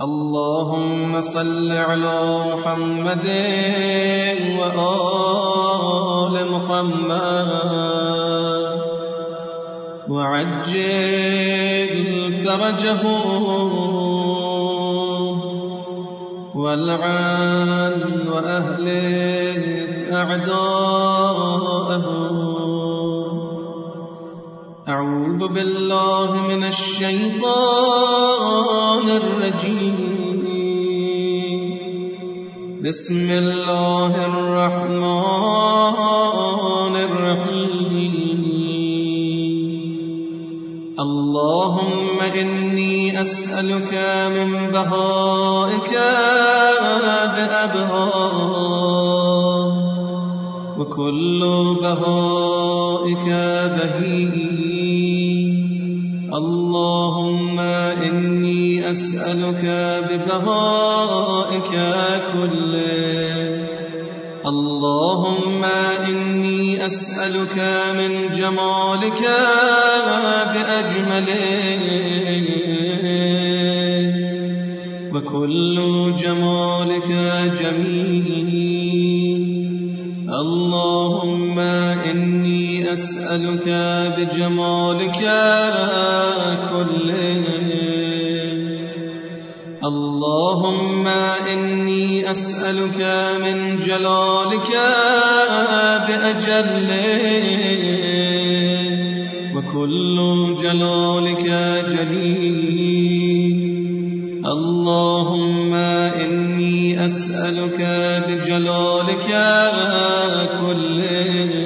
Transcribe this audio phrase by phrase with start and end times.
[0.00, 3.26] اللهم صل على محمد
[4.58, 7.50] وآل محمد.
[10.08, 11.94] وعجل
[12.46, 13.02] فرجه
[16.54, 17.94] والعن
[18.32, 19.62] وأهله
[20.12, 22.04] أعداءه.
[24.88, 27.40] أعوذ بالله من الشيطان
[29.08, 30.00] الرجيم.
[32.84, 34.96] بسم الله الرحمن
[36.96, 38.14] الرحيم.
[41.00, 43.94] اللهم إني أسألك
[44.36, 45.92] من بهائك
[47.36, 48.40] بأبهار
[50.78, 51.40] وكل
[51.82, 53.28] بهائك
[53.76, 54.69] بهيم.
[56.34, 59.64] اللهم إني أسألك
[60.10, 61.72] ببهائك
[62.32, 63.66] كله.
[64.46, 65.64] اللهم
[66.08, 67.58] إني أسألك
[67.94, 69.22] من جمالك
[70.54, 71.40] بأجمله.
[75.14, 75.76] وكل
[76.22, 77.10] جمالك
[77.60, 78.60] جميل.
[80.28, 80.89] اللهم
[82.90, 83.68] إني أسألك
[84.18, 85.20] بجمالك
[86.70, 87.44] كله
[89.84, 91.06] اللهم
[91.52, 93.00] إني أسألك
[93.44, 94.70] من جلالك
[96.08, 97.22] بأجله
[99.54, 100.16] وكل
[100.62, 101.46] جلالك
[101.94, 103.20] جليل.
[104.46, 107.80] اللهم إني أسألك
[108.28, 109.30] بجلالك
[110.60, 111.59] كله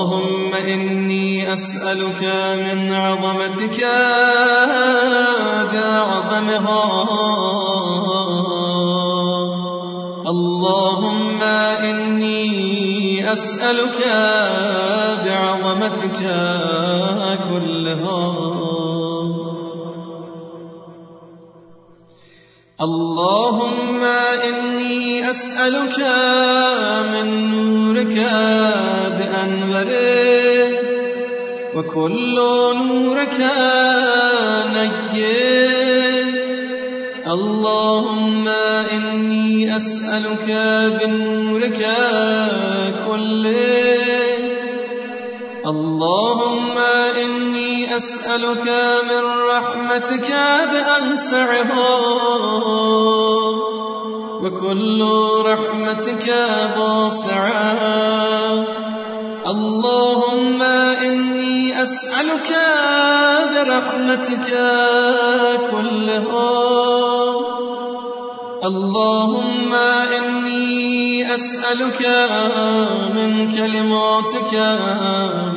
[0.00, 2.22] اللهم إني أسألك
[2.56, 3.80] من عظمتك
[5.72, 6.84] بعظمها
[10.26, 11.42] اللهم
[11.84, 14.00] إني أسألك
[15.24, 16.22] بعظمتك
[17.50, 18.20] كلها.
[22.80, 24.04] اللهم
[24.48, 25.98] إني أسألك
[27.12, 28.16] من نورك
[29.40, 30.78] بأنوره
[31.74, 32.34] وكل
[32.76, 33.36] نورك
[35.12, 35.80] نير
[37.26, 38.48] اللهم
[38.92, 40.48] إني أسألك
[41.00, 41.86] بنورك
[43.06, 44.30] كله.
[45.66, 46.76] اللهم
[47.22, 48.66] إني أسألك
[49.10, 50.30] من رحمتك
[50.72, 51.96] بأوسعها
[54.42, 55.00] وكل
[55.44, 56.28] رحمتك
[56.78, 58.89] واسعة.
[59.46, 60.62] اللهم
[61.02, 62.50] إني أسألك
[63.54, 64.48] برحمتك
[65.70, 66.52] كلها.
[68.64, 69.72] اللهم
[70.18, 72.02] إني أسألك
[73.14, 74.54] من كلماتك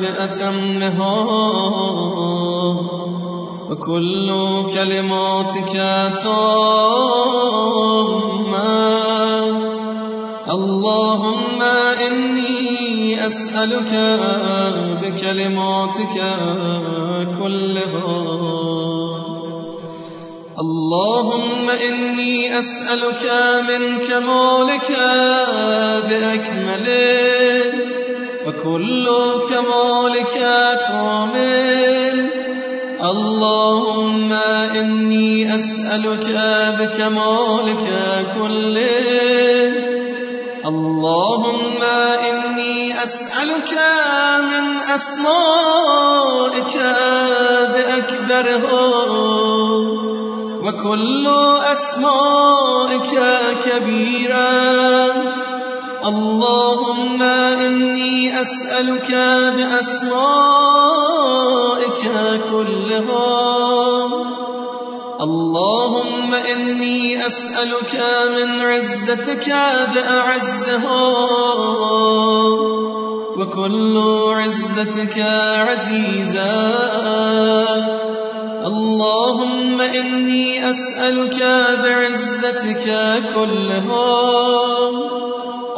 [0.00, 1.16] بأتمها
[3.70, 4.28] وكل
[4.74, 5.74] كلماتك
[6.24, 6.64] تامة.
[10.50, 11.60] اللهم
[12.06, 12.63] إني
[13.26, 13.92] أسألك
[15.02, 16.16] بكلماتك
[17.42, 18.44] كلها.
[20.60, 23.32] اللهم إني أسألك
[23.68, 24.90] من كمالك
[26.08, 27.62] بأكمله
[28.46, 29.06] وكل
[29.50, 30.36] كمالك
[30.88, 32.28] كامل.
[33.02, 34.32] اللهم
[34.78, 36.28] إني أسألك
[36.80, 37.86] بكمالك
[38.38, 39.93] كله.
[40.66, 41.82] اللهم
[42.30, 43.72] إني أسألك
[44.40, 46.76] من أسمائك
[47.74, 48.86] بأكبرها
[50.64, 51.26] وكل
[51.72, 53.14] أسمائك
[53.64, 54.54] كبيرا
[56.06, 59.10] اللهم إني أسألك
[59.56, 60.84] بأسمائك
[62.50, 63.64] كلها
[65.24, 67.94] اللهم إني أسألك
[68.36, 69.48] من عزتك
[69.94, 71.06] بأعزها
[73.36, 73.94] وكل
[74.38, 75.18] عزتك
[75.68, 76.54] عزيزا.
[78.66, 81.40] اللهم إني أسألك
[81.84, 82.86] بعزتك
[83.34, 84.24] كلها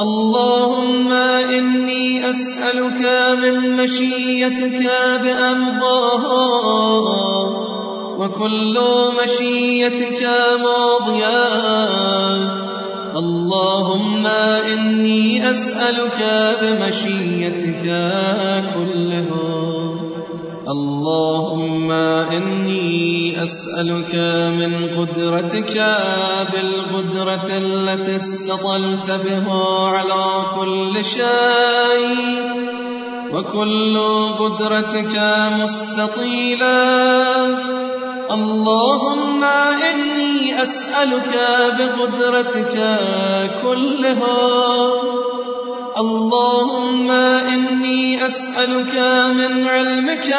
[0.00, 1.12] اللهم
[1.58, 3.02] إني أسألك
[3.42, 4.90] من مشيتك
[5.22, 6.36] بأمضاها
[8.18, 8.78] وكل
[9.22, 10.28] مشيتك
[10.62, 11.46] ماضيا
[13.16, 14.26] اللهم
[14.72, 16.20] إني أسألك
[16.62, 17.84] بمشيتك
[18.74, 19.76] كلها.
[20.68, 24.14] اللهم إني أسألك
[24.58, 25.76] من قدرتك
[26.52, 30.24] بالقدرة التي استطلت بها على
[30.60, 32.16] كل شيء.
[33.32, 33.98] وكل
[34.38, 35.20] قدرتك
[35.62, 37.75] مستطيلا.
[38.30, 41.32] اللهم إني أسألك
[41.78, 42.76] بقدرتك
[43.62, 44.86] كلها.
[45.98, 48.96] اللهم إني أسألك
[49.38, 50.34] من علمك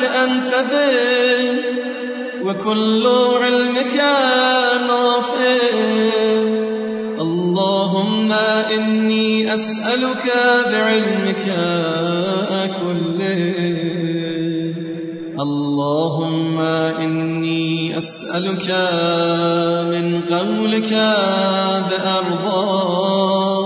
[0.00, 1.58] بأنفذه
[2.44, 3.06] وكل
[3.42, 3.96] علمك
[4.88, 5.58] نافع.
[7.20, 8.32] اللهم
[8.76, 10.32] إني أسألك
[10.72, 11.46] بعلمك
[15.42, 16.60] اللهم
[17.00, 18.68] إني أسألك
[19.90, 20.92] من قولك
[21.90, 23.64] بأرضاه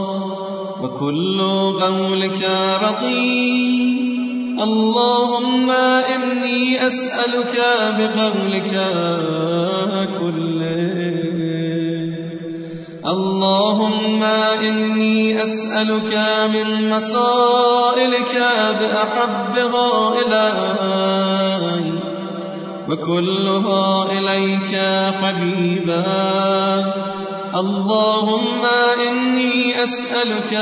[0.82, 1.40] وكل
[1.81, 2.49] قولك
[2.82, 3.67] رضي.
[4.62, 5.70] اللهم
[6.14, 7.56] إني أسألك
[7.99, 8.75] بقولك
[10.20, 11.06] كله.
[13.06, 14.23] اللهم
[14.62, 16.19] إني أسألك
[16.55, 18.35] من مسائلك
[18.81, 21.93] بأحبها إلي
[22.88, 24.75] وكلها إليك
[25.23, 26.05] حبيبا
[27.55, 28.62] اللهم
[29.09, 30.52] إني أسألك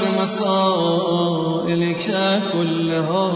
[0.00, 2.06] بمصائلك
[2.52, 3.28] كلها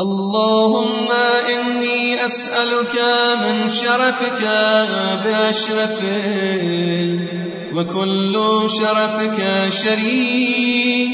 [0.00, 1.08] اللهم
[1.50, 2.96] إني أسألك
[3.40, 4.42] من شرفك
[5.24, 6.24] بأشرفه
[7.76, 8.34] وكل
[8.80, 11.10] شرفك شريك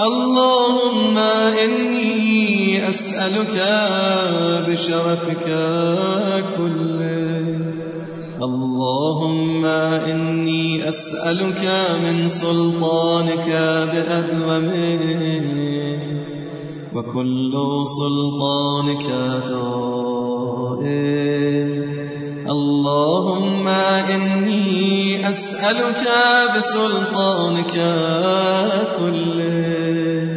[0.00, 1.18] اللهم
[1.64, 3.56] إني أسألك
[4.68, 5.46] بشرفك
[6.56, 7.44] كله.
[8.42, 11.64] اللهم إني أسألك
[12.04, 13.48] من سلطانك
[13.92, 15.59] بأدومه.
[16.94, 17.52] وكل
[17.84, 19.06] سلطانك
[19.48, 20.10] دائم
[22.50, 23.68] اللهم
[24.14, 26.08] إني أسألك
[26.56, 27.74] بسلطانك
[28.98, 30.36] كله.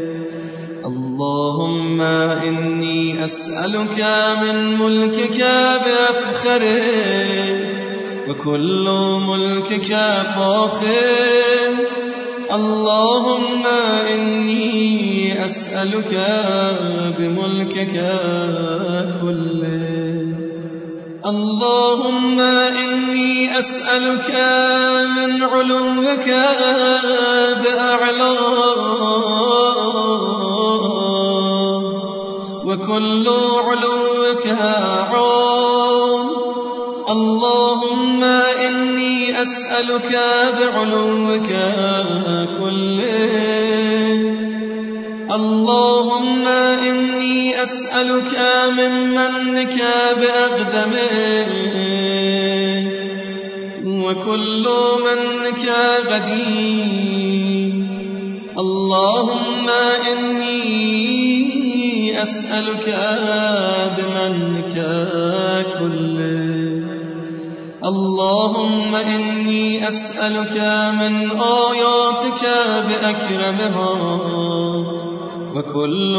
[0.86, 4.06] اللهم إني أسألك
[4.42, 5.46] من ملكك
[5.86, 6.84] بأفخره.
[8.30, 8.86] وكل
[9.28, 9.94] ملكك
[10.36, 11.34] فاخر.
[12.54, 13.64] اللهم
[14.14, 16.14] إني أسألك
[17.20, 17.96] بملكك
[19.22, 20.26] كله.
[21.26, 24.32] اللهم إني أسألك
[25.18, 26.28] من علوك
[27.64, 28.36] بأعلى.
[32.66, 33.30] وكل
[33.68, 35.14] علوك عام.
[37.10, 38.24] اللهم
[38.68, 39.13] إني
[39.44, 40.20] أسألك
[40.60, 41.50] بعلوك
[42.60, 44.20] كله
[45.36, 46.46] اللهم
[46.90, 48.36] إني أسألك
[48.78, 49.78] من منك
[50.20, 51.48] بأقدمه
[53.86, 54.66] وكل
[55.08, 55.66] منك
[56.12, 57.74] غدير.
[58.60, 59.68] اللهم
[60.12, 60.64] إني
[62.24, 62.88] أسألك
[63.98, 64.76] بمنك
[65.80, 66.43] كله
[67.86, 70.58] اللهم إني أسألك
[71.00, 72.44] من آياتك
[72.88, 73.94] بأكرمها
[75.56, 76.16] وكل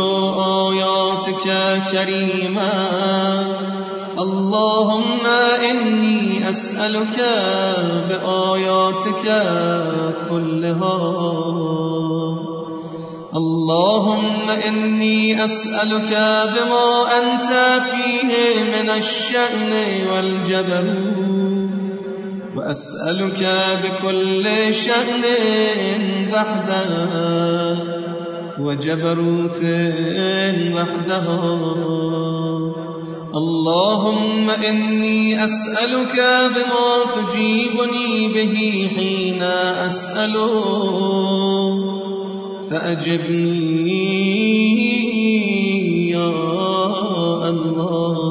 [0.68, 1.46] آياتك
[1.92, 2.72] كريمة
[4.18, 5.26] اللهم
[5.70, 7.18] إني أسألك
[8.08, 9.26] بآياتك
[10.30, 10.98] كلها
[13.36, 16.12] اللهم إني أسألك
[16.54, 17.50] بما أنت
[17.90, 18.34] فيه
[18.74, 19.72] من الشأن
[20.12, 21.33] والجبروت
[22.56, 23.42] وأسألك
[23.84, 24.44] بكل
[24.74, 25.24] شأن
[26.32, 27.78] وحده
[28.60, 29.60] وجبروت
[30.74, 31.28] وحده.
[33.34, 36.16] اللهم إني أسألك
[36.54, 39.42] بما تجيبني به حين
[39.88, 40.54] أسأله
[42.70, 44.10] فأجبني
[46.10, 46.30] يا
[47.50, 48.23] الله.